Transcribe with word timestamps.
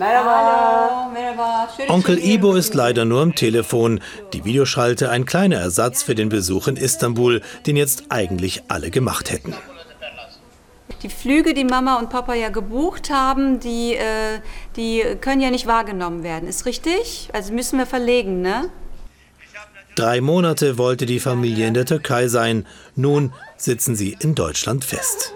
Hallo, 0.00 1.10
merhaba. 1.12 1.68
Schön, 1.74 1.90
Onkel. 1.90 2.18
Ibo 2.18 2.54
ist 2.54 2.74
leider 2.74 3.04
nur 3.04 3.20
am 3.20 3.34
Telefon. 3.34 4.00
Die 4.32 4.44
Videoschalte 4.44 5.10
ein 5.10 5.24
kleiner 5.24 5.56
Ersatz 5.56 6.02
für 6.04 6.14
den 6.14 6.28
Besuch 6.28 6.68
in 6.68 6.76
Istanbul, 6.76 7.42
den 7.66 7.76
jetzt 7.76 8.04
eigentlich 8.10 8.62
alle 8.68 8.90
gemacht 8.90 9.32
hätten. 9.32 9.54
Die 11.02 11.08
Flüge, 11.08 11.54
die 11.54 11.64
Mama 11.64 11.98
und 11.98 12.10
Papa 12.10 12.34
ja 12.34 12.48
gebucht 12.48 13.10
haben, 13.10 13.60
die, 13.60 13.94
äh, 13.94 14.40
die 14.76 15.02
können 15.20 15.40
ja 15.40 15.50
nicht 15.50 15.66
wahrgenommen 15.66 16.22
werden. 16.22 16.48
Ist 16.48 16.66
richtig? 16.66 17.28
Also 17.32 17.52
müssen 17.52 17.78
wir 17.78 17.86
verlegen, 17.86 18.40
ne? 18.40 18.70
Drei 19.96 20.20
Monate 20.20 20.78
wollte 20.78 21.06
die 21.06 21.18
Familie 21.18 21.66
in 21.66 21.74
der 21.74 21.86
Türkei 21.86 22.28
sein. 22.28 22.66
Nun 22.94 23.32
sitzen 23.56 23.96
sie 23.96 24.16
in 24.20 24.36
Deutschland 24.36 24.84
fest. 24.84 25.34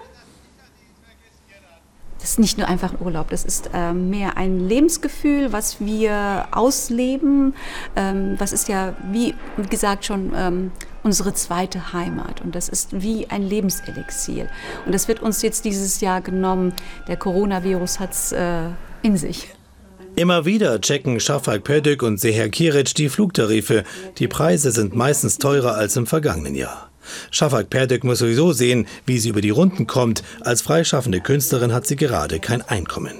Das 2.22 2.30
ist 2.30 2.38
nicht 2.38 2.56
nur 2.56 2.68
einfach 2.68 2.92
ein 2.92 3.04
Urlaub, 3.04 3.30
das 3.30 3.44
ist 3.44 3.70
ähm, 3.74 4.08
mehr 4.08 4.36
ein 4.36 4.60
Lebensgefühl, 4.60 5.52
was 5.52 5.80
wir 5.80 6.46
ausleben. 6.52 7.54
Ähm, 7.96 8.36
was 8.38 8.52
ist 8.52 8.68
ja, 8.68 8.94
wie 9.10 9.34
gesagt, 9.68 10.04
schon 10.04 10.30
ähm, 10.36 10.70
unsere 11.02 11.34
zweite 11.34 11.92
Heimat. 11.92 12.40
Und 12.40 12.54
das 12.54 12.68
ist 12.68 13.02
wie 13.02 13.28
ein 13.28 13.42
Lebenselixier. 13.42 14.46
Und 14.86 14.94
das 14.94 15.08
wird 15.08 15.20
uns 15.20 15.42
jetzt 15.42 15.64
dieses 15.64 16.00
Jahr 16.00 16.20
genommen. 16.20 16.72
Der 17.08 17.16
Coronavirus 17.16 17.98
hat 17.98 18.12
es 18.12 18.30
äh, 18.30 18.68
in 19.02 19.16
sich. 19.16 19.52
Immer 20.14 20.44
wieder 20.44 20.78
checken 20.80 21.20
Shafak 21.20 21.64
Pödük 21.64 22.02
und 22.02 22.20
Seher 22.20 22.50
Kiric 22.50 22.94
die 22.94 23.08
Flugtarife. 23.08 23.82
Die 24.18 24.28
Preise 24.28 24.70
sind 24.70 24.94
meistens 24.94 25.38
teurer 25.38 25.74
als 25.74 25.96
im 25.96 26.06
vergangenen 26.06 26.54
Jahr. 26.54 26.90
Shafak 27.30 27.70
Perdek 27.70 28.04
muss 28.04 28.18
sowieso 28.18 28.52
sehen, 28.52 28.86
wie 29.06 29.18
sie 29.18 29.30
über 29.30 29.40
die 29.40 29.50
Runden 29.50 29.86
kommt. 29.86 30.22
Als 30.42 30.60
freischaffende 30.60 31.20
Künstlerin 31.20 31.72
hat 31.72 31.86
sie 31.86 31.96
gerade 31.96 32.40
kein 32.40 32.60
Einkommen. 32.60 33.14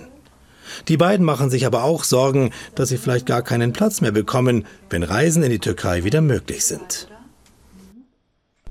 Die 0.89 0.99
beiden 0.99 1.25
machen 1.25 1.49
sich 1.49 1.65
aber 1.65 1.85
auch 1.85 2.05
Sorgen, 2.05 2.51
dass 2.75 2.91
sie 2.91 2.99
vielleicht 2.99 3.25
gar 3.25 3.43
keinen 3.43 3.73
Platz 3.73 4.03
mehr 4.03 4.13
bekommen, 4.13 4.67
wenn 4.91 5.03
Reisen 5.03 5.43
in 5.43 5.51
die 5.51 5.59
Türkei 5.59 6.05
wieder 6.05 6.21
möglich 6.21 6.65
sind. 6.65 7.09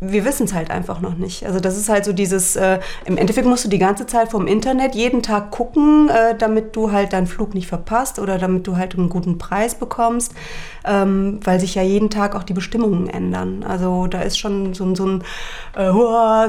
Wir 0.04 0.26
wissen 0.26 0.46
es 0.48 0.54
halt 0.56 0.72
einfach 0.72 1.00
noch 1.00 1.16
nicht. 1.16 1.46
Also 1.46 1.60
das 1.60 1.78
ist 1.78 1.88
halt 1.88 2.06
so 2.06 2.12
dieses, 2.12 2.56
äh, 2.56 2.80
im 3.06 3.18
Endeffekt 3.18 3.46
musst 3.48 3.64
du 3.66 3.70
die 3.70 3.78
ganze 3.78 4.08
Zeit 4.08 4.32
vom 4.32 4.48
Internet 4.48 4.96
jeden 4.96 5.22
Tag 5.22 5.52
gucken, 5.52 6.10
äh, 6.10 6.36
damit 6.36 6.76
du 6.76 6.92
halt 6.92 7.14
deinen 7.14 7.28
Flug 7.28 7.54
nicht 7.54 7.68
verpasst 7.68 8.18
oder 8.18 8.40
damit 8.40 8.66
du 8.66 8.78
halt 8.78 8.96
einen 8.96 9.10
guten 9.10 9.38
Preis 9.38 9.76
bekommst, 9.76 10.34
ähm, 10.86 11.40
weil 11.44 11.60
sich 11.60 11.76
ja 11.76 11.84
jeden 11.84 12.10
Tag 12.10 12.36
auch 12.36 12.42
die 12.42 12.54
Bestimmungen 12.54 13.08
ändern. 13.08 13.64
Also 13.64 14.08
da 14.08 14.22
ist 14.22 14.40
schon 14.40 14.74
so, 14.74 14.86
ein- 14.86 14.96
so 14.96 15.06
ein, 15.06 15.22
äh, 15.76 15.92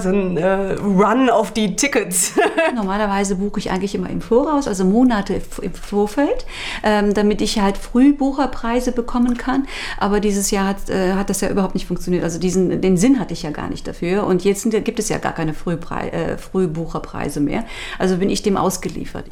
so 0.01 0.09
ein 0.09 0.37
äh, 0.39 0.73
Run 0.83 1.29
auf 1.29 1.53
die 1.53 1.77
Tickets. 1.77 2.33
Normalerweise 2.75 3.37
buche 3.37 3.59
ich 3.61 3.71
eigentlich 3.71 3.95
immer 3.95 4.09
im 4.09 4.23
Voraus, 4.23 4.67
also 4.67 4.87
Monate 4.87 5.43
im 5.61 5.75
Vorfeld, 5.75 6.47
ähm, 6.83 7.13
damit 7.13 7.43
ich 7.43 7.59
halt 7.61 7.77
Frühbucherpreise 7.77 8.93
bekommen 8.93 9.37
kann. 9.37 9.67
Aber 9.99 10.21
dieses 10.21 10.51
Jahr 10.51 10.69
hat, 10.69 10.89
äh, 10.89 11.13
hat 11.13 11.29
das 11.29 11.43
ja 11.43 11.51
überhaupt 11.51 11.75
nicht 11.75 11.87
funktioniert. 11.87 12.25
Also 12.25 12.39
diesen, 12.39 12.81
den 12.81 12.97
Sinn 12.97 13.21
hatte 13.21 13.35
ich 13.35 13.42
ja 13.43 13.51
gar 13.51 13.69
nicht 13.69 13.87
dafür. 13.87 14.25
Und 14.25 14.45
jetzt 14.45 14.63
sind, 14.63 14.85
gibt 14.85 14.99
es 14.99 15.09
ja 15.09 15.19
gar 15.19 15.33
keine 15.33 15.55
Frühprei 15.55 16.09
äh, 16.09 16.39
Frühbucherpreise 16.39 17.41
mehr. 17.41 17.65
Also 17.99 18.17
bin 18.17 18.31
ich 18.31 18.43
dem 18.43 18.57
ausgeliefert. 18.57 19.27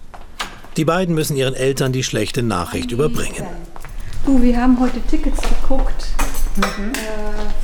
Die 0.76 0.84
beiden 0.84 1.14
müssen 1.14 1.36
ihren 1.36 1.54
Eltern 1.54 1.92
die 1.92 2.04
schlechte 2.04 2.42
Nachricht 2.42 2.92
überbringen. 2.92 3.44
Du, 4.24 4.40
wir 4.42 4.60
haben 4.60 4.78
heute 4.78 5.00
Tickets 5.02 5.40
geguckt 5.40 6.08
äh, 6.58 6.62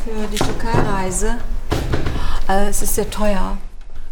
für 0.05 0.27
die 0.33 0.37
Türkei-Reise. 0.37 1.37
Äh, 2.49 2.69
es 2.69 2.83
ist 2.83 2.95
sehr 2.95 3.11
teuer. 3.11 3.59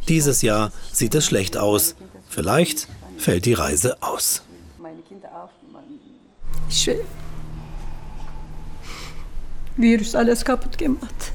Dieses 0.08 0.42
Jahr 0.42 0.70
sieht 0.92 1.14
es 1.14 1.24
schlecht 1.24 1.56
aus. 1.56 1.96
Vielleicht 2.28 2.88
fällt 3.16 3.46
die 3.46 3.54
Reise 3.54 3.96
aus. 4.02 4.42
Ich 6.68 6.86
will. 6.86 7.04
Virüs 9.76 10.14
alles 10.14 10.44
kaputt 10.44 10.78
gemacht. 10.78 11.32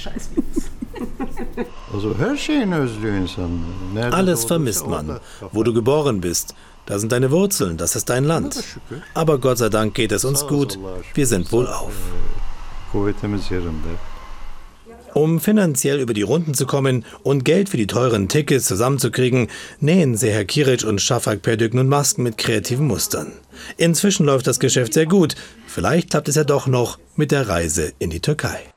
Scheiß 0.00 0.30
Virus. 0.34 0.64
Also 1.94 2.14
her 2.18 2.36
şeyini 2.36 2.76
özlüyor 2.76 3.14
insan. 3.14 3.50
Nerede 3.94 4.16
Alles 4.16 4.46
vermisst 4.46 4.86
man, 4.86 5.20
wo 5.52 5.64
du 5.66 5.74
geboren 5.74 6.22
bist. 6.22 6.54
Da 6.86 6.98
sind 6.98 7.12
deine 7.12 7.30
Wurzeln, 7.30 7.76
das 7.76 7.96
ist 7.96 8.08
dein 8.08 8.24
Land. 8.24 8.64
Aber 9.14 9.38
Gott 9.38 9.58
sei 9.58 9.68
Dank 9.68 9.94
geht 9.94 10.12
es 10.12 10.24
uns 10.24 10.46
gut. 10.46 10.78
Wir 11.14 11.26
sind 11.26 11.52
wohlauf. 11.52 11.92
Kuvvetimiz 12.92 13.50
yerinde. 13.50 13.98
Um 15.14 15.40
finanziell 15.40 15.98
über 16.00 16.14
die 16.14 16.22
Runden 16.22 16.54
zu 16.54 16.66
kommen 16.66 17.04
und 17.24 17.44
Geld 17.44 17.68
für 17.68 17.76
die 17.76 17.88
teuren 17.88 18.28
Tickets 18.28 18.66
zusammenzukriegen, 18.66 19.48
nähen 19.80 20.16
Seher 20.16 20.44
Kiric 20.44 20.84
und 20.84 21.00
Shafak 21.00 21.42
Perdük 21.42 21.74
nun 21.74 21.88
Masken 21.88 22.22
mit 22.22 22.38
kreativen 22.38 22.86
Mustern. 22.86 23.32
Inzwischen 23.76 24.26
läuft 24.26 24.46
das 24.46 24.60
Geschäft 24.60 24.94
sehr 24.94 25.06
gut. 25.06 25.34
Vielleicht 25.66 26.10
klappt 26.10 26.28
es 26.28 26.36
ja 26.36 26.44
doch 26.44 26.68
noch 26.68 26.98
mit 27.16 27.32
der 27.32 27.48
Reise 27.48 27.92
in 27.98 28.10
die 28.10 28.20
Türkei. 28.20 28.72